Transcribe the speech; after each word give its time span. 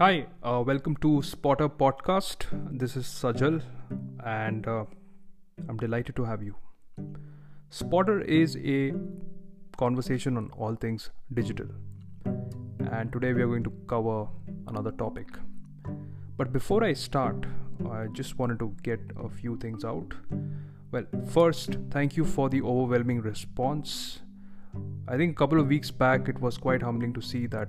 Hi, 0.00 0.28
uh, 0.42 0.64
welcome 0.66 0.96
to 1.02 1.20
Spotter 1.20 1.68
Podcast. 1.68 2.46
This 2.72 2.96
is 2.96 3.04
Sajal, 3.04 3.60
and 4.24 4.66
uh, 4.66 4.86
I'm 5.68 5.76
delighted 5.76 6.16
to 6.16 6.24
have 6.24 6.42
you. 6.42 6.56
Spotter 7.68 8.22
is 8.22 8.56
a 8.56 8.94
conversation 9.76 10.38
on 10.38 10.48
all 10.56 10.74
things 10.74 11.10
digital, 11.34 11.66
and 12.24 13.12
today 13.12 13.34
we 13.34 13.42
are 13.42 13.46
going 13.46 13.62
to 13.64 13.72
cover 13.88 14.26
another 14.68 14.92
topic. 14.92 15.28
But 16.38 16.50
before 16.50 16.82
I 16.82 16.94
start, 16.94 17.44
I 17.90 18.06
just 18.14 18.38
wanted 18.38 18.58
to 18.60 18.74
get 18.82 19.00
a 19.22 19.28
few 19.28 19.58
things 19.58 19.84
out. 19.84 20.14
Well, 20.92 21.04
first, 21.26 21.76
thank 21.90 22.16
you 22.16 22.24
for 22.24 22.48
the 22.48 22.62
overwhelming 22.62 23.20
response 23.20 24.20
I 25.10 25.16
think 25.16 25.32
a 25.32 25.34
couple 25.34 25.58
of 25.58 25.66
weeks 25.66 25.90
back, 25.90 26.28
it 26.28 26.40
was 26.40 26.56
quite 26.56 26.82
humbling 26.82 27.12
to 27.14 27.20
see 27.20 27.48
that 27.48 27.68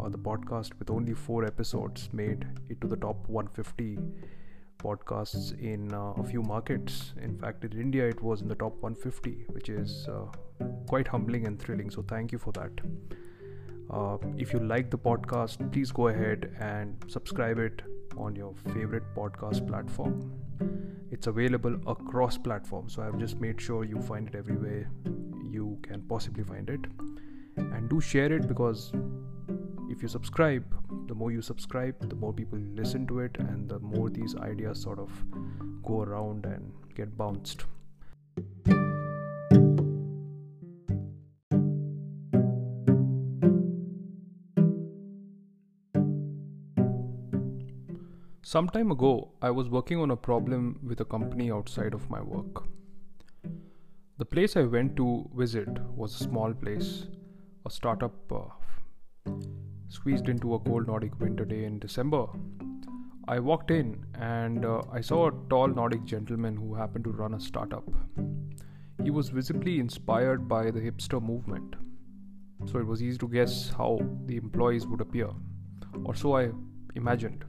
uh, 0.00 0.08
the 0.08 0.16
podcast, 0.16 0.70
with 0.78 0.88
only 0.88 1.12
four 1.12 1.44
episodes, 1.44 2.08
made 2.10 2.46
it 2.70 2.80
to 2.80 2.86
the 2.86 2.96
top 2.96 3.28
150 3.28 3.98
podcasts 4.78 5.52
in 5.60 5.92
uh, 5.92 6.12
a 6.12 6.24
few 6.24 6.42
markets. 6.42 7.12
In 7.20 7.36
fact, 7.36 7.64
in 7.66 7.78
India, 7.78 8.08
it 8.08 8.22
was 8.22 8.40
in 8.40 8.48
the 8.48 8.54
top 8.54 8.80
150, 8.80 9.44
which 9.48 9.68
is 9.68 10.08
uh, 10.08 10.64
quite 10.88 11.06
humbling 11.06 11.46
and 11.46 11.60
thrilling. 11.60 11.90
So, 11.90 12.00
thank 12.00 12.32
you 12.32 12.38
for 12.38 12.52
that. 12.52 12.72
Uh, 13.90 14.16
if 14.38 14.54
you 14.54 14.60
like 14.60 14.90
the 14.90 14.96
podcast, 14.96 15.70
please 15.72 15.92
go 15.92 16.08
ahead 16.08 16.56
and 16.60 16.96
subscribe 17.08 17.58
it 17.58 17.82
on 18.16 18.34
your 18.34 18.54
favorite 18.72 19.04
podcast 19.14 19.68
platform. 19.68 20.32
It's 21.10 21.26
available 21.26 21.76
across 21.86 22.38
platforms, 22.38 22.94
so 22.94 23.02
I've 23.02 23.18
just 23.18 23.38
made 23.38 23.60
sure 23.60 23.84
you 23.84 24.00
find 24.00 24.26
it 24.28 24.34
everywhere 24.34 24.90
you 25.50 25.78
can 25.82 26.02
possibly 26.02 26.44
find 26.44 26.70
it 26.70 26.80
and 27.56 27.88
do 27.88 28.00
share 28.00 28.32
it 28.32 28.46
because 28.48 28.92
if 29.88 30.02
you 30.02 30.08
subscribe 30.08 30.64
the 31.08 31.14
more 31.14 31.30
you 31.32 31.42
subscribe 31.42 32.08
the 32.08 32.16
more 32.16 32.32
people 32.32 32.58
listen 32.74 33.06
to 33.06 33.20
it 33.20 33.36
and 33.38 33.68
the 33.68 33.78
more 33.80 34.08
these 34.08 34.36
ideas 34.36 34.80
sort 34.80 34.98
of 34.98 35.10
go 35.82 36.02
around 36.02 36.46
and 36.46 36.72
get 36.94 37.16
bounced 37.16 37.64
Some 48.50 48.68
time 48.68 48.90
ago, 48.90 49.28
I 49.40 49.52
was 49.52 49.68
working 49.68 50.00
on 50.00 50.10
a 50.10 50.16
problem 50.16 50.80
with 50.82 51.00
a 51.00 51.04
company 51.04 51.52
outside 51.52 51.94
of 51.94 52.10
my 52.10 52.20
work. 52.20 52.64
The 54.20 54.26
place 54.26 54.54
I 54.54 54.64
went 54.64 54.96
to 54.96 55.30
visit 55.34 55.66
was 55.96 56.14
a 56.14 56.24
small 56.24 56.52
place, 56.52 57.06
a 57.64 57.70
startup 57.70 58.12
uh, 58.30 59.30
squeezed 59.88 60.28
into 60.28 60.52
a 60.52 60.58
cold 60.58 60.88
Nordic 60.88 61.18
winter 61.18 61.46
day 61.46 61.64
in 61.64 61.78
December. 61.78 62.26
I 63.28 63.38
walked 63.38 63.70
in 63.70 64.04
and 64.12 64.66
uh, 64.66 64.82
I 64.92 65.00
saw 65.00 65.28
a 65.28 65.32
tall 65.48 65.68
Nordic 65.68 66.04
gentleman 66.04 66.54
who 66.54 66.74
happened 66.74 67.04
to 67.04 67.12
run 67.12 67.32
a 67.32 67.40
startup. 67.40 67.88
He 69.02 69.08
was 69.10 69.30
visibly 69.30 69.80
inspired 69.80 70.46
by 70.46 70.70
the 70.70 70.80
hipster 70.80 71.22
movement, 71.22 71.76
so 72.66 72.78
it 72.78 72.86
was 72.86 73.02
easy 73.02 73.16
to 73.16 73.26
guess 73.26 73.70
how 73.70 74.00
the 74.26 74.36
employees 74.36 74.86
would 74.86 75.00
appear, 75.00 75.30
or 76.04 76.14
so 76.14 76.36
I 76.36 76.50
imagined. 76.94 77.46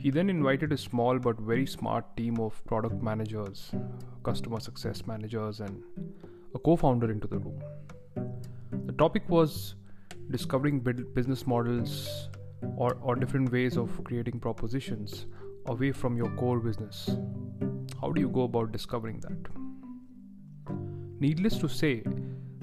He 0.00 0.08
then 0.08 0.30
invited 0.30 0.72
a 0.72 0.78
small 0.78 1.18
but 1.18 1.38
very 1.38 1.66
smart 1.66 2.16
team 2.16 2.38
of 2.40 2.64
product 2.64 3.02
managers, 3.02 3.70
customer 4.22 4.58
success 4.58 5.06
managers, 5.06 5.60
and 5.60 5.82
a 6.54 6.58
co 6.58 6.74
founder 6.74 7.10
into 7.10 7.28
the 7.28 7.38
room. 7.38 7.60
The 8.86 8.94
topic 8.94 9.28
was 9.28 9.74
discovering 10.30 10.80
business 10.80 11.46
models 11.46 12.30
or, 12.76 12.96
or 13.02 13.14
different 13.14 13.52
ways 13.52 13.76
of 13.76 14.02
creating 14.02 14.40
propositions 14.40 15.26
away 15.66 15.92
from 15.92 16.16
your 16.16 16.30
core 16.30 16.60
business. 16.60 17.10
How 18.00 18.10
do 18.10 18.22
you 18.22 18.30
go 18.30 18.44
about 18.44 18.72
discovering 18.72 19.20
that? 19.20 20.72
Needless 21.20 21.58
to 21.58 21.68
say, 21.68 22.04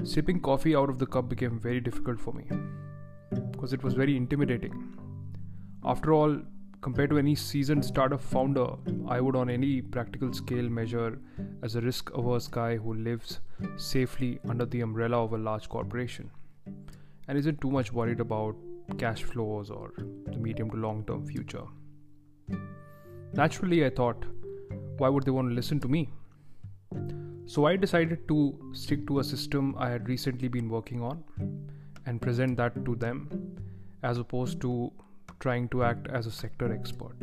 sipping 0.03 0.39
coffee 0.39 0.75
out 0.75 0.89
of 0.89 0.97
the 0.97 1.05
cup 1.05 1.29
became 1.29 1.59
very 1.59 1.81
difficult 1.81 2.19
for 2.19 2.33
me 2.33 2.45
because 3.51 3.73
it 3.73 3.83
was 3.83 3.93
very 3.93 4.17
intimidating. 4.17 4.97
After 5.83 6.13
all, 6.13 6.41
compared 6.87 7.09
to 7.09 7.17
any 7.17 7.35
seasoned 7.35 7.83
startup 7.83 8.21
founder, 8.21 8.65
I 9.09 9.19
would 9.19 9.35
on 9.35 9.49
any 9.49 9.81
practical 9.81 10.31
scale 10.31 10.69
measure 10.69 11.19
as 11.61 11.75
a 11.75 11.81
risk 11.81 12.11
averse 12.13 12.47
guy 12.47 12.77
who 12.77 12.93
lives 12.93 13.41
safely 13.75 14.39
under 14.47 14.65
the 14.65 14.79
umbrella 14.79 15.21
of 15.21 15.33
a 15.33 15.37
large 15.37 15.67
corporation 15.67 16.31
and 17.27 17.37
isn't 17.37 17.59
too 17.59 17.69
much 17.69 17.91
worried 17.91 18.21
about 18.21 18.55
cash 18.97 19.23
flows 19.23 19.69
or 19.69 19.91
the 19.97 20.37
medium 20.37 20.69
to 20.71 20.77
long 20.77 21.03
term 21.03 21.25
future. 21.25 21.65
Naturally, 23.33 23.85
I 23.85 23.89
thought, 23.89 24.23
why 24.97 25.09
would 25.09 25.25
they 25.25 25.31
want 25.31 25.49
to 25.49 25.55
listen 25.55 25.81
to 25.81 25.89
me? 25.89 26.09
So 27.47 27.65
I 27.65 27.75
decided 27.75 28.29
to 28.29 28.57
stick 28.71 29.05
to 29.07 29.19
a 29.19 29.25
system 29.25 29.75
I 29.77 29.89
had 29.89 30.07
recently 30.07 30.47
been 30.47 30.69
working 30.69 31.01
on 31.01 31.21
and 32.05 32.21
present 32.21 32.55
that 32.55 32.85
to 32.85 32.95
them 32.95 33.27
as 34.03 34.19
opposed 34.19 34.61
to 34.61 34.93
trying 35.39 35.69
to 35.69 35.83
act 35.83 36.07
as 36.07 36.25
a 36.25 36.31
sector 36.31 36.73
expert. 36.73 37.15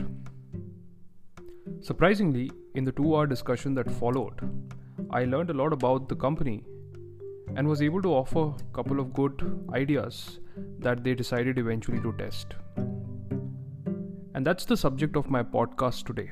Surprisingly, 1.80 2.50
in 2.74 2.84
the 2.84 2.92
two 2.92 3.14
hour 3.14 3.26
discussion 3.26 3.74
that 3.74 3.90
followed, 3.90 4.40
I 5.10 5.24
learned 5.24 5.50
a 5.50 5.54
lot 5.54 5.72
about 5.72 6.08
the 6.08 6.16
company 6.16 6.64
and 7.56 7.68
was 7.68 7.82
able 7.82 8.02
to 8.02 8.12
offer 8.12 8.54
a 8.58 8.74
couple 8.74 9.00
of 9.00 9.12
good 9.12 9.68
ideas 9.72 10.40
that 10.78 11.04
they 11.04 11.14
decided 11.14 11.58
eventually 11.58 12.00
to 12.00 12.12
test. 12.12 12.54
And 14.34 14.46
that's 14.46 14.64
the 14.64 14.76
subject 14.76 15.16
of 15.16 15.30
my 15.30 15.42
podcast 15.42 16.06
today 16.06 16.30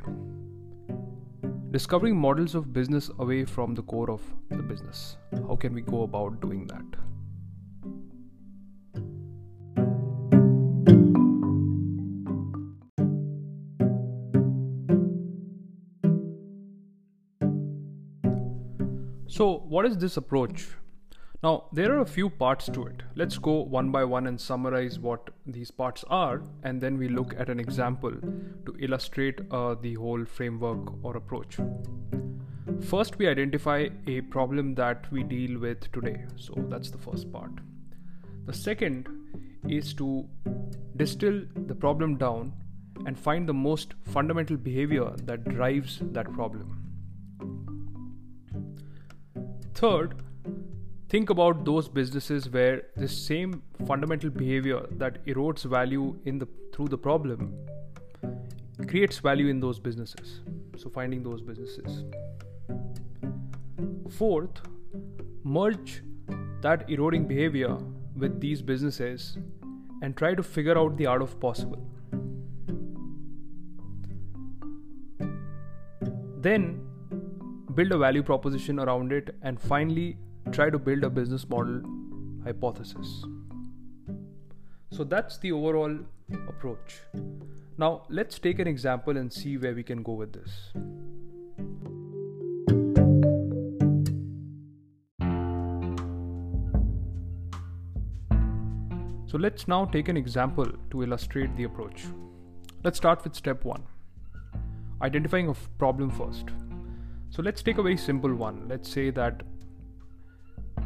discovering 1.73 2.15
models 2.15 2.55
of 2.55 2.71
business 2.75 3.11
away 3.19 3.47
from 3.47 3.75
the 3.75 3.83
core 3.83 4.11
of 4.11 4.21
the 4.51 4.63
business. 4.63 5.17
How 5.49 5.57
can 5.57 5.73
we 5.73 5.81
go 5.81 6.03
about 6.03 6.39
doing 6.43 6.67
that? 6.67 6.92
So, 19.43 19.65
what 19.69 19.85
is 19.87 19.99
this 19.99 20.17
approach? 20.19 20.69
Now, 21.43 21.65
there 21.73 21.93
are 21.93 22.03
a 22.03 22.07
few 22.07 22.31
parts 22.31 22.67
to 22.67 22.85
it. 22.85 23.03
Let's 23.17 23.39
go 23.39 23.55
one 23.63 23.91
by 23.91 24.05
one 24.05 24.29
and 24.29 24.41
summarize 24.41 25.01
what 25.01 25.31
these 25.45 25.69
parts 25.69 26.05
are, 26.09 26.43
and 26.63 26.81
then 26.81 26.97
we 26.97 27.09
look 27.09 27.35
at 27.37 27.49
an 27.51 27.59
example 27.59 28.13
to 28.13 28.77
illustrate 28.79 29.41
uh, 29.51 29.75
the 29.75 29.95
whole 29.95 30.25
framework 30.25 30.93
or 31.05 31.17
approach. 31.17 31.59
First, 32.83 33.19
we 33.19 33.27
identify 33.27 33.89
a 34.07 34.21
problem 34.21 34.77
that 34.77 35.11
we 35.11 35.25
deal 35.25 35.59
with 35.59 35.91
today. 35.91 36.25
So, 36.37 36.55
that's 36.69 36.93
the 36.93 36.99
first 36.99 37.33
part. 37.33 37.51
The 38.47 38.53
second 38.53 39.09
is 39.69 39.93
to 39.95 40.25
distill 40.95 41.43
the 41.67 41.75
problem 41.75 42.17
down 42.17 42.53
and 43.07 43.19
find 43.19 43.49
the 43.49 43.55
most 43.55 43.95
fundamental 44.05 44.57
behavior 44.57 45.11
that 45.25 45.43
drives 45.49 45.99
that 46.13 46.33
problem. 46.33 46.82
Third, 49.83 50.15
think 51.09 51.31
about 51.31 51.65
those 51.65 51.89
businesses 51.89 52.49
where 52.49 52.83
the 52.97 53.09
same 53.09 53.63
fundamental 53.85 54.31
behavior 54.31 54.87
that 54.93 55.27
erodes 55.27 55.65
value 55.65 56.21
in 56.25 56.39
the 56.39 56.47
through 56.73 56.87
the 56.87 56.97
problem 56.97 57.53
creates 58.87 59.19
value 59.19 59.49
in 59.49 59.59
those 59.59 59.81
businesses. 59.81 60.43
So 60.77 60.89
finding 60.89 61.25
those 61.25 61.41
businesses. 61.41 62.05
Fourth, 64.09 64.61
merge 65.43 66.05
that 66.61 66.89
eroding 66.89 67.27
behavior 67.27 67.77
with 68.15 68.41
these 68.41 68.63
businesses 68.63 69.37
and 70.01 70.17
try 70.17 70.33
to 70.37 70.45
figure 70.45 70.79
out 70.79 70.97
the 70.97 71.07
art 71.07 71.23
of 71.23 71.41
possible. 71.41 71.85
Then 76.39 76.92
build 77.75 77.93
a 77.93 77.99
value 77.99 78.23
proposition 78.23 78.79
around 78.79 79.13
it, 79.13 79.35
and 79.43 79.61
finally, 79.61 80.17
try 80.51 80.71
to 80.71 80.79
build 80.79 81.05
a 81.05 81.11
business 81.11 81.49
model 81.49 81.83
hypothesis. 82.45 83.25
So 84.91 85.05
that's 85.05 85.39
the 85.39 85.53
overall 85.53 85.99
approach. 86.49 87.01
Now, 87.79 88.03
let's 88.09 88.39
take 88.39 88.59
an 88.59 88.67
example 88.67 89.17
and 89.17 89.33
see 89.33 89.57
where 89.57 89.75
we 89.75 89.83
can 89.83 90.03
go 90.03 90.13
with 90.13 90.33
this. 90.33 90.73
So 99.27 99.39
let's 99.39 99.67
now 99.67 99.87
take 99.87 100.09
an 100.09 100.17
example 100.19 100.67
to 100.91 101.03
illustrate 101.03 101.57
the 101.57 101.65
approach. 101.65 102.05
Let's 102.85 102.99
start 102.99 103.25
with 103.25 103.35
step 103.35 103.65
one 103.65 103.83
identifying 105.01 105.49
a 105.49 105.55
problem 105.79 106.11
first. 106.11 106.51
So 107.33 107.41
let's 107.41 107.63
take 107.63 107.79
a 107.79 107.83
very 107.83 107.97
simple 107.97 108.35
one. 108.35 108.69
Let's 108.69 108.91
say 108.91 109.09
that 109.09 109.43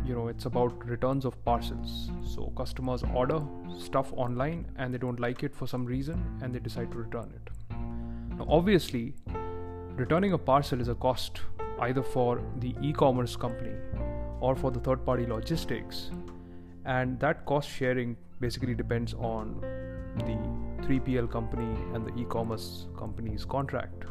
you 0.05 0.15
know 0.15 0.29
it's 0.29 0.45
about 0.45 0.87
returns 0.87 1.25
of 1.25 1.45
parcels. 1.45 2.13
So 2.23 2.53
customers 2.57 3.03
order 3.13 3.41
stuff 3.77 4.13
online 4.13 4.71
and 4.77 4.95
they 4.95 4.99
don't 4.99 5.19
like 5.19 5.43
it 5.43 5.57
for 5.57 5.67
some 5.67 5.85
reason 5.85 6.23
and 6.41 6.55
they 6.55 6.61
decide 6.61 6.93
to 6.93 6.99
return 6.99 7.33
it. 7.35 7.51
Now 8.39 8.47
obviously 8.49 9.15
returning 9.97 10.35
a 10.35 10.39
parcel 10.39 10.81
is 10.81 10.87
a 10.87 10.95
cost 10.95 11.41
either 11.81 12.05
for 12.05 12.41
the 12.61 12.77
e-commerce 12.81 13.35
company 13.35 13.75
or 14.39 14.55
for 14.55 14.71
the 14.71 14.79
third 14.79 15.05
party 15.05 15.27
logistics. 15.27 16.13
And 16.85 17.19
that 17.19 17.45
cost 17.45 17.69
sharing 17.69 18.17
basically 18.39 18.77
depends 18.77 19.15
on 19.15 19.61
the 20.19 20.87
3PL 20.87 21.29
company 21.29 21.77
and 21.93 22.07
the 22.07 22.15
e-commerce 22.17 22.87
company's 22.97 23.45
contract 23.45 24.05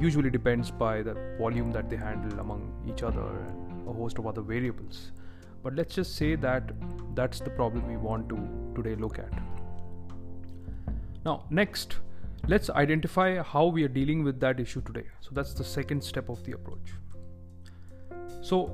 usually 0.00 0.30
depends 0.30 0.70
by 0.70 1.02
the 1.02 1.14
volume 1.38 1.72
that 1.72 1.90
they 1.90 1.96
handle 1.96 2.38
among 2.40 2.72
each 2.88 3.02
other 3.02 3.20
and 3.20 3.88
a 3.88 3.92
host 3.92 4.18
of 4.18 4.26
other 4.26 4.42
variables. 4.42 5.12
But 5.62 5.74
let's 5.74 5.94
just 5.94 6.16
say 6.16 6.34
that 6.36 6.72
that's 7.14 7.40
the 7.40 7.50
problem 7.50 7.88
we 7.88 7.96
want 7.96 8.28
to 8.28 8.36
today 8.74 8.94
look 8.94 9.18
at. 9.18 9.32
Now 11.24 11.44
next 11.50 11.96
let's 12.46 12.70
identify 12.70 13.42
how 13.42 13.66
we 13.66 13.82
are 13.82 13.88
dealing 13.88 14.22
with 14.24 14.40
that 14.40 14.60
issue 14.60 14.80
today. 14.82 15.06
So 15.20 15.30
that's 15.32 15.52
the 15.52 15.64
second 15.64 16.02
step 16.02 16.28
of 16.28 16.42
the 16.44 16.52
approach. 16.52 16.92
So 18.40 18.70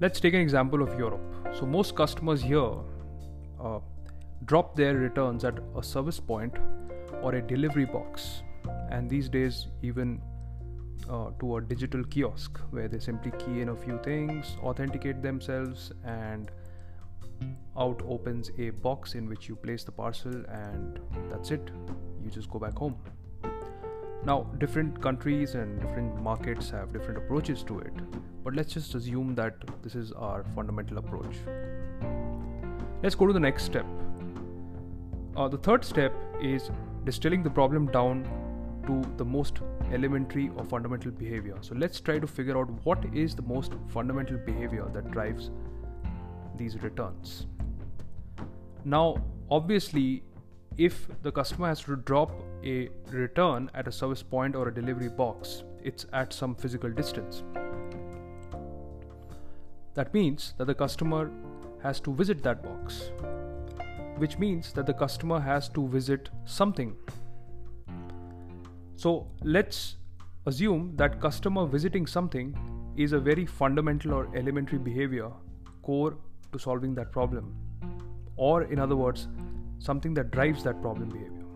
let's 0.00 0.20
take 0.20 0.34
an 0.34 0.40
example 0.40 0.82
of 0.82 0.98
europe. 0.98 1.22
So 1.54 1.66
most 1.66 1.96
customers 1.96 2.42
here 2.42 2.72
uh, 3.62 3.80
drop 4.44 4.76
their 4.76 4.94
returns 4.94 5.44
at 5.44 5.58
a 5.76 5.82
service 5.82 6.20
point 6.20 6.54
or 7.22 7.34
a 7.34 7.42
delivery 7.42 7.86
box. 7.86 8.42
And 8.90 9.08
these 9.08 9.28
days 9.28 9.68
even 9.82 10.20
uh, 11.08 11.30
to 11.40 11.56
a 11.56 11.60
digital 11.60 12.04
kiosk 12.04 12.58
where 12.70 12.88
they 12.88 12.98
simply 12.98 13.32
key 13.38 13.60
in 13.60 13.70
a 13.70 13.76
few 13.76 13.98
things, 14.02 14.56
authenticate 14.62 15.22
themselves, 15.22 15.92
and 16.04 16.50
out 17.78 18.02
opens 18.06 18.50
a 18.58 18.70
box 18.70 19.14
in 19.14 19.28
which 19.28 19.48
you 19.48 19.56
place 19.56 19.84
the 19.84 19.92
parcel, 19.92 20.32
and 20.48 20.98
that's 21.30 21.50
it. 21.50 21.70
You 22.22 22.30
just 22.30 22.50
go 22.50 22.58
back 22.58 22.74
home. 22.74 22.96
Now, 24.24 24.42
different 24.58 25.00
countries 25.00 25.54
and 25.54 25.80
different 25.80 26.20
markets 26.20 26.68
have 26.70 26.92
different 26.92 27.16
approaches 27.16 27.62
to 27.64 27.78
it, 27.78 27.94
but 28.44 28.54
let's 28.54 28.74
just 28.74 28.94
assume 28.94 29.34
that 29.36 29.54
this 29.82 29.94
is 29.94 30.12
our 30.12 30.44
fundamental 30.54 30.98
approach. 30.98 31.36
Let's 33.02 33.14
go 33.14 33.26
to 33.26 33.32
the 33.32 33.40
next 33.40 33.64
step. 33.64 33.86
Uh, 35.34 35.48
the 35.48 35.56
third 35.56 35.84
step 35.84 36.12
is 36.42 36.70
distilling 37.04 37.42
the 37.42 37.48
problem 37.48 37.86
down 37.86 38.24
to 38.86 39.02
the 39.16 39.24
most 39.24 39.60
elementary 39.92 40.50
or 40.56 40.64
fundamental 40.64 41.10
behavior. 41.10 41.56
So 41.60 41.74
let's 41.74 42.00
try 42.00 42.18
to 42.18 42.26
figure 42.26 42.58
out 42.58 42.68
what 42.84 43.04
is 43.14 43.34
the 43.34 43.42
most 43.42 43.72
fundamental 43.88 44.36
behavior 44.38 44.88
that 44.94 45.10
drives 45.10 45.50
these 46.56 46.80
returns. 46.82 47.46
Now, 48.84 49.22
obviously, 49.50 50.22
if 50.76 51.08
the 51.22 51.32
customer 51.32 51.68
has 51.68 51.80
to 51.82 51.96
drop 51.96 52.30
a 52.64 52.88
return 53.10 53.70
at 53.74 53.88
a 53.88 53.92
service 53.92 54.22
point 54.22 54.54
or 54.56 54.68
a 54.68 54.74
delivery 54.74 55.08
box, 55.08 55.64
it's 55.82 56.06
at 56.12 56.32
some 56.32 56.54
physical 56.54 56.90
distance. 56.90 57.42
That 59.94 60.14
means 60.14 60.54
that 60.56 60.66
the 60.66 60.74
customer 60.74 61.30
has 61.82 62.00
to 62.00 62.14
visit 62.14 62.42
that 62.42 62.62
box, 62.62 63.10
which 64.16 64.38
means 64.38 64.72
that 64.72 64.86
the 64.86 64.94
customer 64.94 65.40
has 65.40 65.68
to 65.70 65.88
visit 65.88 66.30
something 66.44 66.96
so 69.00 69.26
let's 69.42 69.96
assume 70.44 70.94
that 70.96 71.22
customer 71.22 71.64
visiting 71.66 72.06
something 72.06 72.48
is 72.98 73.14
a 73.14 73.18
very 73.18 73.46
fundamental 73.46 74.12
or 74.12 74.28
elementary 74.36 74.78
behavior 74.78 75.30
core 75.82 76.18
to 76.52 76.58
solving 76.58 76.94
that 76.96 77.10
problem. 77.10 77.54
Or, 78.36 78.64
in 78.64 78.78
other 78.78 78.96
words, 78.96 79.28
something 79.78 80.12
that 80.14 80.30
drives 80.32 80.62
that 80.64 80.82
problem 80.82 81.08
behavior. 81.08 81.46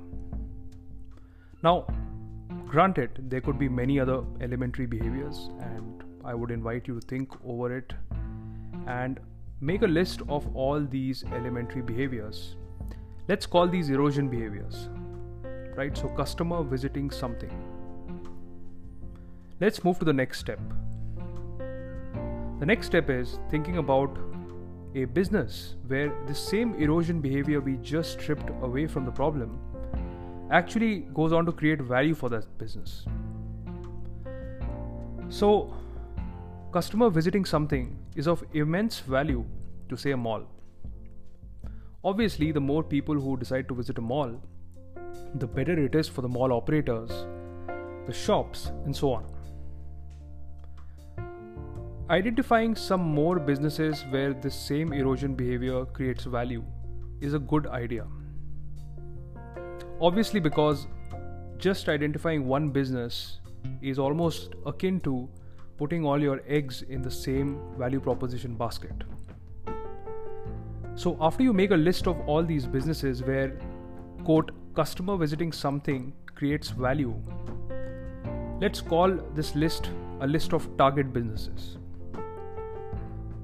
Now, 1.63 1.87
granted, 2.67 3.11
there 3.29 3.43
could 3.43 3.59
be 3.59 3.69
many 3.69 4.01
other 4.01 4.25
elementary 4.41 4.87
behaviors, 4.87 5.51
and 5.61 6.03
I 6.25 6.35
would 6.35 6.51
invite 6.51 6.89
you 6.89 6.99
to 6.99 7.07
think 7.07 7.31
over 7.45 7.77
it 7.77 7.93
and 8.87 9.21
make 9.61 9.83
a 9.83 9.87
list 10.01 10.23
of 10.31 10.49
all 10.57 10.81
these 10.81 11.25
elementary 11.25 11.83
behaviors. 11.83 12.57
Let's 13.29 13.45
call 13.45 13.69
these 13.69 13.91
erosion 13.91 14.31
behaviors 14.31 14.89
right? 15.77 15.97
So, 15.97 16.09
customer 16.09 16.63
visiting 16.63 17.11
something. 17.11 17.51
Let's 19.61 19.85
move 19.85 19.99
to 20.01 20.05
the 20.05 20.13
next 20.13 20.41
step. 20.41 20.61
The 22.61 22.67
next 22.67 22.87
step 22.87 23.11
is 23.11 23.39
thinking 23.51 23.79
about 23.79 24.17
a 24.95 25.05
business 25.07 25.75
where 25.87 26.13
the 26.27 26.35
same 26.35 26.75
erosion 26.75 27.21
behavior 27.21 27.61
we 27.61 27.77
just 27.79 28.21
stripped 28.21 28.51
away 28.63 28.87
from 28.87 29.05
the 29.05 29.11
problem 29.11 29.59
actually 30.51 31.01
goes 31.15 31.33
on 31.33 31.47
to 31.47 31.53
create 31.53 31.81
value 31.81 32.15
for 32.15 32.29
that 32.29 32.47
business. 32.59 33.07
So, 35.29 35.75
customer 36.73 37.11
visiting 37.11 37.45
something 37.45 37.99
is 38.15 38.29
of 38.29 38.45
immense 38.53 39.01
value 39.01 39.45
to, 39.89 39.97
say, 39.97 40.13
a 40.13 40.17
mall. 40.17 40.45
Obviously, 42.05 42.53
the 42.53 42.61
more 42.61 42.85
people 42.85 43.15
who 43.15 43.37
decide 43.37 43.67
to 43.69 43.75
visit 43.75 43.99
a 43.99 44.01
mall, 44.01 44.41
the 45.35 45.47
better 45.47 45.73
it 45.73 45.95
is 45.95 46.09
for 46.09 46.23
the 46.23 46.29
mall 46.29 46.53
operators, 46.53 47.11
the 48.07 48.13
shops, 48.13 48.71
and 48.85 48.95
so 48.95 49.13
on. 49.13 49.25
Identifying 52.11 52.77
some 52.77 53.01
more 53.01 53.39
businesses 53.39 54.05
where 54.11 54.33
this 54.35 54.55
same 54.55 54.93
erosion 54.93 55.35
behavior 55.35 55.85
creates 55.87 56.25
value 56.25 56.63
is 57.21 57.35
a 57.35 57.39
good 57.39 57.67
idea. 57.67 58.07
Obviously, 60.01 60.39
because 60.39 60.87
just 61.57 61.89
identifying 61.89 62.47
one 62.47 62.69
business 62.69 63.41
is 63.81 63.99
almost 63.99 64.55
akin 64.67 65.01
to 65.01 65.29
putting 65.79 66.05
all 66.05 66.21
your 66.21 66.43
eggs 66.47 66.83
in 66.83 67.03
the 67.03 67.11
same 67.11 67.59
value 67.79 68.01
proposition 68.01 68.55
basket. 68.55 68.93
So, 70.95 71.17
after 71.21 71.43
you 71.43 71.53
make 71.53 71.71
a 71.73 71.77
list 71.77 72.07
of 72.07 72.21
all 72.29 72.45
these 72.45 72.67
businesses 72.67 73.23
where, 73.23 73.59
quote, 74.25 74.53
customer 74.75 75.17
visiting 75.17 75.53
something 75.53 76.13
creates 76.35 76.71
value. 76.71 77.15
Let's 78.61 78.81
call 78.81 79.13
this 79.35 79.55
list 79.55 79.91
a 80.21 80.27
list 80.27 80.53
of 80.53 80.69
target 80.77 81.13
businesses. 81.13 81.79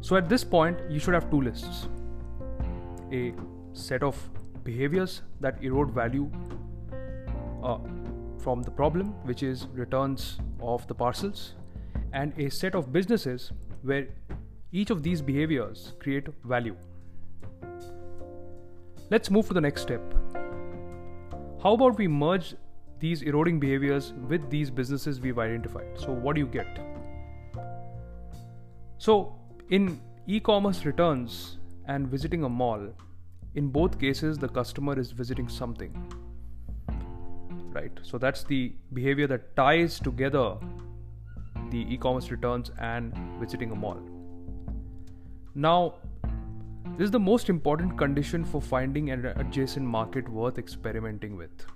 So 0.00 0.16
at 0.16 0.28
this 0.28 0.44
point, 0.44 0.78
you 0.88 0.98
should 0.98 1.14
have 1.14 1.30
two 1.30 1.40
lists 1.40 1.88
a 3.12 3.34
set 3.72 4.02
of 4.02 4.16
behaviors 4.64 5.22
that 5.40 5.62
erode 5.62 5.90
value 5.90 6.30
uh, 7.62 7.78
from 8.38 8.62
the 8.62 8.70
problem, 8.70 9.08
which 9.24 9.42
is 9.42 9.66
returns 9.72 10.38
of 10.60 10.86
the 10.86 10.94
parcels, 10.94 11.54
and 12.12 12.32
a 12.38 12.48
set 12.48 12.74
of 12.74 12.92
businesses 12.92 13.52
where 13.82 14.08
each 14.72 14.90
of 14.90 15.02
these 15.02 15.20
behaviors 15.20 15.94
create 15.98 16.28
value. 16.44 16.76
Let's 19.10 19.28
move 19.28 19.48
to 19.48 19.54
the 19.54 19.60
next 19.60 19.82
step 19.82 20.19
how 21.62 21.74
about 21.74 21.98
we 21.98 22.08
merge 22.08 22.54
these 23.00 23.20
eroding 23.22 23.60
behaviors 23.60 24.14
with 24.28 24.48
these 24.48 24.70
businesses 24.70 25.20
we've 25.20 25.38
identified? 25.38 25.98
So, 25.98 26.10
what 26.10 26.34
do 26.34 26.40
you 26.40 26.46
get? 26.46 26.78
So, 28.96 29.36
in 29.68 30.00
e 30.26 30.40
commerce 30.40 30.86
returns 30.86 31.58
and 31.86 32.08
visiting 32.08 32.44
a 32.44 32.48
mall, 32.48 32.88
in 33.54 33.68
both 33.68 33.98
cases, 33.98 34.38
the 34.38 34.48
customer 34.48 34.98
is 34.98 35.12
visiting 35.12 35.48
something. 35.48 35.92
Right? 37.72 37.92
So, 38.02 38.16
that's 38.16 38.42
the 38.44 38.72
behavior 38.94 39.26
that 39.26 39.54
ties 39.54 40.00
together 40.00 40.56
the 41.70 41.86
e 41.92 41.98
commerce 41.98 42.30
returns 42.30 42.70
and 42.78 43.14
visiting 43.38 43.70
a 43.70 43.74
mall. 43.74 44.00
Now, 45.54 45.94
this 46.96 47.06
is 47.06 47.10
the 47.10 47.18
most 47.18 47.48
important 47.48 47.96
condition 47.96 48.44
for 48.44 48.60
finding 48.60 49.10
an 49.10 49.26
adjacent 49.36 49.86
market 49.86 50.28
worth 50.28 50.58
experimenting 50.58 51.36
with. 51.36 51.66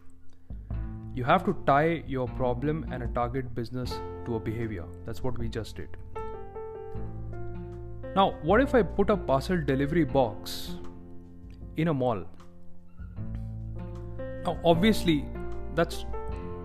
You 1.15 1.25
have 1.25 1.45
to 1.45 1.57
tie 1.67 2.03
your 2.07 2.29
problem 2.29 2.87
and 2.91 3.03
a 3.03 3.07
target 3.07 3.55
business 3.55 4.01
to 4.27 4.35
a 4.35 4.41
behavior. 4.41 4.85
That's 5.07 5.23
what 5.23 5.39
we 5.39 5.49
just 5.49 5.77
did. 5.77 5.97
Now, 8.17 8.35
what 8.43 8.61
if 8.61 8.75
I 8.75 8.83
put 8.83 9.11
a 9.11 9.17
parcel 9.17 9.61
delivery 9.61 10.05
box 10.05 10.77
in 11.77 11.89
a 11.89 11.95
mall? 11.95 12.25
Now, 14.45 14.59
obviously, 14.65 15.25
that's 15.75 16.05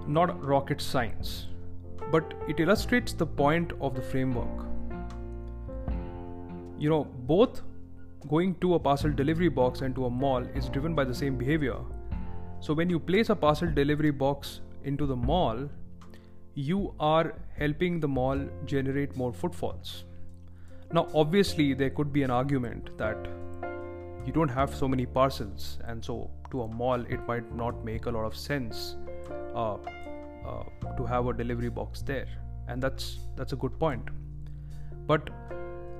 not 0.07 0.43
rocket 0.43 0.81
science, 0.81 1.47
but 2.11 2.33
it 2.47 2.59
illustrates 2.59 3.13
the 3.13 3.25
point 3.25 3.71
of 3.79 3.95
the 3.95 4.01
framework. 4.01 4.65
You 6.77 6.89
know, 6.89 7.03
both 7.03 7.61
going 8.27 8.55
to 8.55 8.75
a 8.75 8.79
parcel 8.79 9.11
delivery 9.11 9.49
box 9.49 9.81
and 9.81 9.95
to 9.95 10.05
a 10.05 10.09
mall 10.09 10.43
is 10.55 10.69
driven 10.69 10.93
by 10.93 11.03
the 11.03 11.15
same 11.15 11.37
behavior. 11.37 11.77
So 12.59 12.73
when 12.73 12.89
you 12.89 12.99
place 12.99 13.29
a 13.29 13.35
parcel 13.35 13.71
delivery 13.71 14.11
box 14.11 14.61
into 14.83 15.05
the 15.05 15.15
mall, 15.15 15.69
you 16.55 16.93
are 16.99 17.35
helping 17.57 17.99
the 17.99 18.07
mall 18.07 18.39
generate 18.65 19.15
more 19.15 19.31
footfalls. 19.31 20.03
Now, 20.91 21.07
obviously, 21.13 21.73
there 21.73 21.89
could 21.89 22.11
be 22.11 22.23
an 22.23 22.31
argument 22.31 22.97
that 22.97 23.17
you 24.25 24.33
don't 24.33 24.49
have 24.49 24.75
so 24.75 24.87
many 24.87 25.05
parcels, 25.05 25.79
and 25.85 26.03
so 26.03 26.29
to 26.51 26.63
a 26.63 26.67
mall, 26.67 27.01
it 27.07 27.25
might 27.27 27.55
not 27.55 27.85
make 27.85 28.07
a 28.07 28.09
lot 28.09 28.25
of 28.25 28.35
sense 28.35 28.95
uh, 29.55 29.75
uh, 29.75 30.63
to 30.97 31.05
have 31.05 31.27
a 31.27 31.33
delivery 31.33 31.69
box 31.69 32.01
there, 32.01 32.27
and 32.67 32.81
that's 32.81 33.19
that's 33.35 33.53
a 33.53 33.55
good 33.55 33.79
point. 33.79 34.03
But 35.07 35.29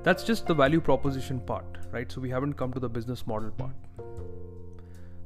that's 0.04 0.24
just 0.24 0.48
the 0.48 0.54
value 0.54 0.80
proposition 0.80 1.40
part, 1.40 1.66
right? 1.92 2.12
So 2.12 2.22
we 2.22 2.30
haven't 2.30 2.54
come 2.54 2.72
to 2.74 2.80
the 2.80 2.90
business 2.90 3.28
model 3.28 3.52
part. 3.52 3.76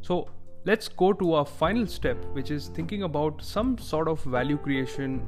So 0.01 0.27
let's 0.65 0.88
go 0.88 1.13
to 1.13 1.34
our 1.34 1.46
final 1.46 1.86
step, 1.86 2.24
which 2.34 2.51
is 2.51 2.70
thinking 2.70 3.03
about 3.03 3.44
some 3.44 3.77
sort 3.77 4.08
of 4.08 4.22
value 4.24 4.58
creation 4.58 5.25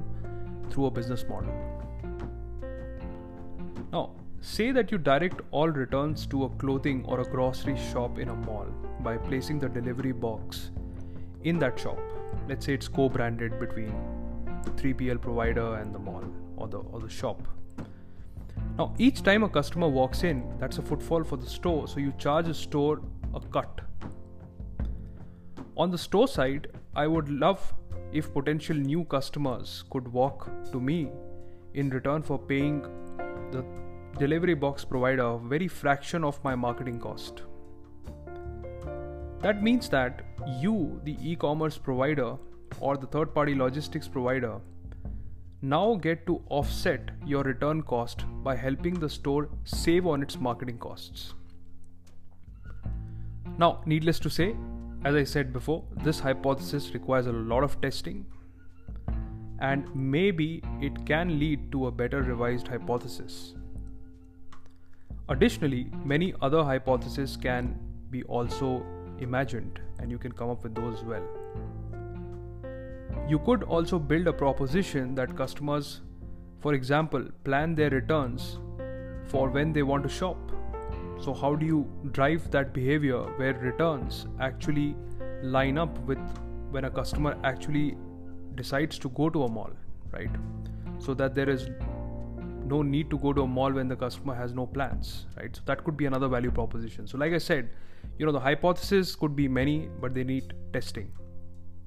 through 0.70 0.88
a 0.88 0.92
business 0.92 1.24
model. 1.30 1.54
Now, 3.92 4.12
say 4.42 4.72
that 4.72 4.92
you 4.92 4.98
direct 4.98 5.42
all 5.52 5.70
returns 5.70 6.26
to 6.28 6.46
a 6.46 6.50
clothing 6.50 7.06
or 7.06 7.22
a 7.22 7.26
grocery 7.26 7.78
shop 7.92 8.18
in 8.20 8.30
a 8.30 8.36
mall 8.36 8.68
by 9.02 9.18
placing 9.18 9.60
the 9.60 9.70
delivery 9.70 10.12
box 10.12 10.72
in 11.44 11.60
that 11.60 11.80
shop. 11.80 12.00
Let's 12.50 12.66
say 12.66 12.74
it's 12.74 12.88
co-branded 12.88 13.60
between 13.60 13.94
the 14.64 14.72
3PL 14.72 15.22
provider 15.22 15.76
and 15.76 15.94
the 15.94 16.00
mall 16.00 16.24
or 16.58 16.68
the 16.68 16.80
or 16.80 17.00
the 17.00 17.10
shop. 17.10 17.48
Now, 18.78 18.94
each 18.98 19.24
time 19.24 19.44
a 19.44 19.48
customer 19.48 19.88
walks 19.88 20.24
in, 20.24 20.44
that's 20.60 20.80
a 20.80 20.82
footfall 20.82 21.24
for 21.24 21.38
the 21.38 21.48
store, 21.48 21.88
so 21.88 22.00
you 22.00 22.14
charge 22.18 22.50
a 22.50 22.54
store 22.54 23.02
a 23.34 23.40
cut. 23.40 23.80
On 25.78 25.92
the 25.92 25.98
store 25.98 26.28
side, 26.28 26.68
I 26.94 27.08
would 27.08 27.30
love 27.30 27.74
if 28.12 28.34
potential 28.34 28.76
new 28.76 29.06
customers 29.06 29.86
could 29.90 30.08
walk 30.10 30.50
to 30.74 30.82
me 30.82 31.10
in 31.74 31.90
return 31.90 32.22
for 32.22 32.38
paying 32.38 32.82
the 33.52 33.66
delivery 34.18 34.54
box 34.54 34.84
provider 34.84 35.24
a 35.24 35.38
very 35.38 35.68
fraction 35.70 36.24
of 36.24 36.42
my 36.44 36.56
marketing 36.56 37.00
cost. 37.00 37.44
That 39.40 39.64
means 39.64 39.88
that 39.90 40.22
you, 40.60 41.00
the 41.04 41.18
e 41.22 41.36
commerce 41.36 41.78
provider 41.78 42.36
or 42.80 42.98
the 42.98 43.08
third 43.08 43.34
party 43.34 43.56
logistics 43.56 44.08
provider, 44.08 44.60
now 45.62 45.96
get 45.96 46.26
to 46.28 46.42
offset 46.50 47.12
your 47.26 47.44
return 47.44 47.82
cost 47.82 48.26
by 48.44 48.56
helping 48.56 49.00
the 49.00 49.10
store 49.10 49.50
save 49.64 50.06
on 50.06 50.22
its 50.22 50.40
marketing 50.40 50.78
costs. 50.78 51.34
Now, 53.58 53.82
needless 53.86 54.20
to 54.20 54.30
say, 54.30 54.56
as 55.04 55.16
I 55.16 55.24
said 55.24 55.54
before, 55.54 55.84
this 56.04 56.20
hypothesis 56.20 56.94
requires 56.94 57.28
a 57.28 57.32
lot 57.32 57.64
of 57.64 57.80
testing 57.82 58.26
and 59.60 59.88
maybe 59.96 60.62
it 60.82 61.06
can 61.06 61.40
lead 61.40 61.72
to 61.72 61.88
a 61.88 61.92
better 61.92 62.22
revised 62.22 62.68
hypothesis. 62.68 63.54
Additionally, 65.30 65.90
many 66.04 66.34
other 66.42 66.64
hypotheses 66.64 67.38
can 67.38 67.80
be 68.12 68.24
also 68.24 68.86
imagined 69.20 69.80
and 70.00 70.12
you 70.12 70.18
can 70.18 70.32
come 70.32 70.50
up 70.50 70.64
with 70.64 70.76
those 70.76 71.00
as 71.00 71.06
well. 71.06 71.24
You 73.28 73.40
could 73.40 73.64
also 73.64 73.98
build 73.98 74.28
a 74.28 74.34
proposition 74.34 75.16
that 75.16 75.36
customers, 75.36 76.02
for 76.60 76.76
example, 76.76 77.24
plan 77.44 77.74
their 77.74 77.90
returns 77.90 78.60
for 79.30 79.50
when 79.50 79.74
they 79.74 79.82
want 79.82 80.04
to 80.04 80.10
shop. 80.10 80.38
So, 81.20 81.34
how 81.34 81.56
do 81.56 81.66
you 81.66 81.88
drive 82.12 82.52
that 82.52 82.72
behavior 82.72 83.22
where 83.38 83.56
returns 83.56 84.28
actually 84.40 84.96
line 85.42 85.80
up 85.80 85.98
with 86.02 86.20
when 86.70 86.86
a 86.86 86.92
customer 86.92 87.36
actually 87.44 87.98
decides 88.54 89.00
to 89.00 89.10
go 89.10 89.32
to 89.32 89.46
a 89.46 89.50
mall, 89.50 89.72
right? 90.12 90.30
So 91.00 91.16
that 91.16 91.34
there 91.34 91.50
is 91.50 91.68
no 92.64 92.84
need 92.84 93.10
to 93.10 93.18
go 93.18 93.34
to 93.34 93.42
a 93.42 93.48
mall 93.48 93.72
when 93.72 93.88
the 93.88 93.96
customer 93.96 94.36
has 94.36 94.54
no 94.54 94.68
plans, 94.68 95.26
right? 95.36 95.56
So 95.56 95.64
that 95.66 95.84
could 95.84 95.98
be 95.98 96.06
another 96.06 96.28
value 96.28 96.52
proposition. 96.52 97.08
So, 97.08 97.18
like 97.18 97.34
I 97.34 97.40
said, 97.40 97.70
you 98.20 98.26
know, 98.28 98.32
the 98.32 98.40
hypothesis 98.40 99.16
could 99.16 99.36
be 99.36 99.48
many, 99.48 99.90
but 100.00 100.14
they 100.14 100.24
need 100.24 100.54
testing 100.74 101.12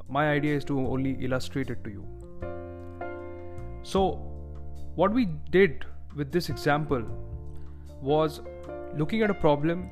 my 0.09 0.31
idea 0.31 0.57
is 0.57 0.65
to 0.65 0.79
only 0.79 1.17
illustrate 1.21 1.71
it 1.71 1.85
to 1.85 1.91
you. 1.91 2.07
So, 3.83 4.13
what 4.95 5.13
we 5.13 5.27
did 5.51 5.85
with 6.17 6.33
this 6.33 6.49
example 6.49 7.05
was 8.01 8.41
looking 8.97 9.23
at 9.23 9.31
a 9.31 9.35
problem 9.35 9.91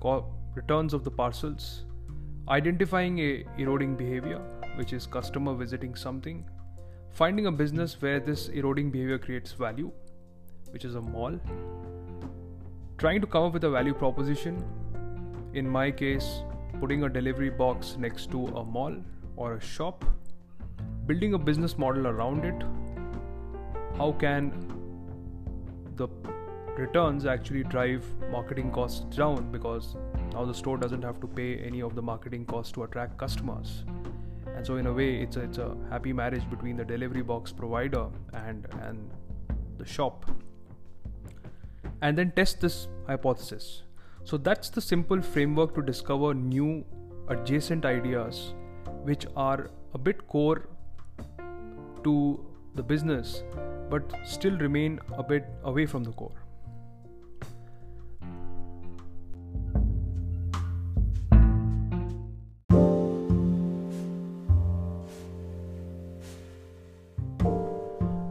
called 0.00 0.24
returns 0.54 0.94
of 0.94 1.04
the 1.04 1.10
parcels, 1.10 1.84
identifying 2.48 3.18
a 3.18 3.44
eroding 3.58 3.96
behavior, 3.96 4.40
which 4.76 4.92
is 4.92 5.06
customer 5.06 5.54
visiting 5.54 5.94
something, 5.94 6.48
finding 7.10 7.46
a 7.46 7.52
business 7.52 8.00
where 8.00 8.20
this 8.20 8.48
eroding 8.48 8.90
behavior 8.90 9.18
creates 9.18 9.52
value, 9.52 9.90
which 10.70 10.84
is 10.84 10.94
a 10.94 11.00
mall, 11.00 11.38
trying 12.98 13.20
to 13.20 13.26
come 13.26 13.44
up 13.44 13.52
with 13.52 13.64
a 13.64 13.70
value 13.70 13.94
proposition. 13.94 14.64
In 15.54 15.68
my 15.68 15.90
case, 15.90 16.42
putting 16.80 17.04
a 17.04 17.08
delivery 17.08 17.50
box 17.50 17.96
next 17.98 18.30
to 18.30 18.46
a 18.48 18.64
mall 18.64 18.94
or 19.36 19.54
a 19.54 19.60
shop, 19.60 20.04
building 21.06 21.34
a 21.34 21.38
business 21.38 21.78
model 21.78 22.06
around 22.06 22.44
it. 22.44 22.62
How 23.96 24.12
can 24.12 24.52
the 25.96 26.08
returns 26.76 27.24
actually 27.24 27.64
drive 27.64 28.04
marketing 28.30 28.70
costs 28.70 29.16
down? 29.16 29.50
Because 29.50 29.96
now 30.32 30.44
the 30.44 30.54
store 30.54 30.76
doesn't 30.76 31.02
have 31.02 31.20
to 31.20 31.26
pay 31.26 31.58
any 31.58 31.80
of 31.80 31.94
the 31.94 32.02
marketing 32.02 32.44
costs 32.44 32.72
to 32.72 32.82
attract 32.82 33.16
customers. 33.16 33.84
And 34.54 34.66
so 34.66 34.76
in 34.76 34.86
a 34.86 34.92
way 34.92 35.16
it's 35.22 35.36
a, 35.36 35.40
it's 35.40 35.58
a 35.58 35.76
happy 35.90 36.12
marriage 36.12 36.48
between 36.50 36.76
the 36.76 36.84
delivery 36.84 37.22
box 37.22 37.52
provider 37.52 38.06
and 38.32 38.66
and 38.82 39.10
the 39.78 39.86
shop. 39.86 40.30
And 42.02 42.16
then 42.16 42.32
test 42.32 42.60
this 42.60 42.88
hypothesis 43.06 43.82
so 44.28 44.36
that's 44.36 44.70
the 44.70 44.80
simple 44.80 45.20
framework 45.22 45.72
to 45.74 45.82
discover 45.88 46.34
new 46.34 46.84
adjacent 47.28 47.84
ideas 47.84 48.54
which 49.04 49.26
are 49.36 49.70
a 49.94 49.98
bit 49.98 50.26
core 50.26 50.68
to 52.02 52.14
the 52.74 52.82
business 52.82 53.44
but 53.88 54.16
still 54.24 54.56
remain 54.58 54.98
a 55.16 55.22
bit 55.22 55.46
away 55.62 55.86
from 55.86 56.02
the 56.02 56.10
core. 56.10 56.32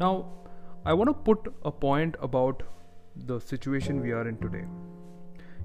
Now, 0.01 0.25
I 0.85 0.91
want 0.93 1.07
to 1.07 1.13
put 1.13 1.53
a 1.63 1.71
point 1.71 2.15
about 2.21 2.63
the 3.15 3.39
situation 3.39 4.01
we 4.01 4.11
are 4.11 4.27
in 4.27 4.37
today 4.39 4.65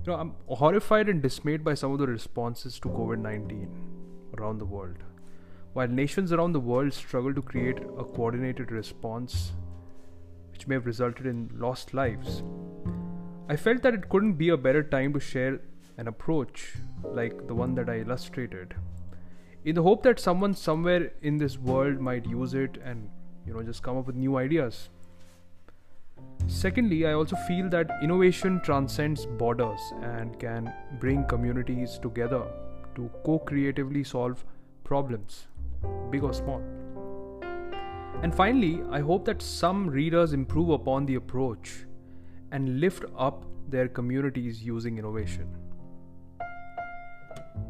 you 0.05 0.13
know, 0.13 0.19
I'm 0.19 0.35
horrified 0.47 1.09
and 1.09 1.21
dismayed 1.21 1.63
by 1.63 1.75
some 1.75 1.93
of 1.93 1.99
the 1.99 2.07
responses 2.07 2.81
to 2.81 2.89
COVID 2.89 3.19
19 3.19 3.69
around 4.39 4.59
the 4.59 4.65
world. 4.65 4.97
While 5.75 5.89
nations 5.89 6.33
around 6.33 6.53
the 6.53 6.61
world 6.61 6.93
struggle 6.95 7.35
to 7.35 7.43
create 7.43 7.79
a 7.79 8.05
coordinated 8.05 8.73
response, 8.73 9.53
which 10.53 10.67
may 10.67 10.77
have 10.77 10.87
resulted 10.87 11.27
in 11.27 11.51
lost 11.55 11.93
lives, 11.93 12.43
I 13.49 13.57
felt 13.57 13.83
that 13.83 13.95
it 13.95 14.09
couldn't 14.09 14.35
be 14.35 14.49
a 14.49 14.57
better 14.57 14.83
time 14.83 15.13
to 15.13 15.21
share 15.21 15.61
an 15.99 16.09
approach 16.09 16.73
like 17.05 17.47
the 17.47 17.55
one 17.55 17.75
that 17.75 17.91
I 17.91 17.99
illustrated, 17.99 18.75
in 19.65 19.75
the 19.75 19.83
hope 19.83 20.03
that 20.05 20.19
someone 20.19 20.55
somewhere 20.55 21.13
in 21.21 21.37
this 21.37 21.59
world 21.59 22.01
might 22.01 22.25
use 22.25 22.55
it 22.55 22.79
and 22.83 23.11
you 23.47 23.53
know 23.53 23.63
just 23.63 23.83
come 23.83 23.99
up 23.99 24.07
with 24.07 24.17
new 24.17 24.37
ideas. 24.39 24.89
Secondly, 26.47 27.07
I 27.07 27.13
also 27.13 27.37
feel 27.47 27.69
that 27.71 27.91
innovation 28.03 28.61
transcends 28.65 29.25
borders 29.25 29.81
and 30.03 30.39
can 30.39 30.73
bring 30.99 31.25
communities 31.27 31.99
together 32.03 32.43
to 32.97 33.11
co 33.25 33.39
creatively 33.39 34.03
solve 34.03 34.45
problems, 34.83 35.47
big 36.11 36.25
or 36.25 36.33
small. 36.33 36.61
And 38.23 38.35
finally, 38.35 38.83
I 38.91 39.01
hope 39.01 39.25
that 39.27 39.41
some 39.41 39.89
readers 39.89 40.33
improve 40.33 40.71
upon 40.71 41.07
the 41.07 41.15
approach 41.15 41.87
and 42.51 42.81
lift 42.81 43.05
up 43.17 43.45
their 43.69 43.89
communities 43.89 44.63
using 44.63 44.99
innovation. 44.99 45.47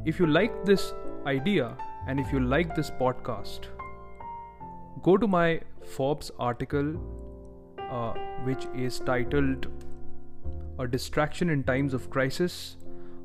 If 0.04 0.18
you 0.18 0.26
like 0.26 0.64
this 0.64 0.94
idea 1.26 1.76
and 2.08 2.18
if 2.18 2.32
you 2.32 2.40
like 2.40 2.74
this 2.74 2.90
podcast, 2.90 3.66
go 5.02 5.16
to 5.18 5.28
my 5.28 5.60
Forbes 5.84 6.30
article 6.38 6.94
uh, 7.90 8.12
which 8.44 8.66
is 8.74 9.00
titled 9.00 9.66
A 10.78 10.86
Distraction 10.86 11.50
in 11.50 11.64
Times 11.64 11.92
of 11.92 12.08
Crisis 12.10 12.76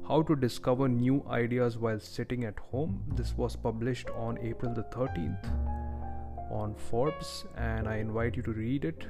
How 0.07 0.21
to 0.23 0.35
Discover 0.35 0.89
New 0.89 1.23
Ideas 1.29 1.77
While 1.77 1.99
Sitting 1.99 2.43
at 2.45 2.59
Home. 2.71 3.03
This 3.15 3.33
was 3.37 3.55
published 3.55 4.09
on 4.09 4.37
April 4.39 4.73
the 4.73 4.83
13th 4.83 5.45
on 6.51 6.75
Forbes, 6.75 7.45
and 7.57 7.87
I 7.87 7.97
invite 7.97 8.35
you 8.35 8.43
to 8.43 8.51
read 8.51 8.85
it. 8.85 9.05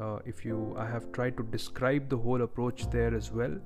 Uh, 0.00 0.18
if 0.24 0.44
you, 0.44 0.74
I 0.78 0.86
have 0.86 1.12
tried 1.12 1.36
to 1.36 1.42
describe 1.42 2.08
the 2.08 2.16
whole 2.16 2.42
approach 2.42 2.88
there 2.90 3.14
as 3.14 3.30
well 3.30 3.58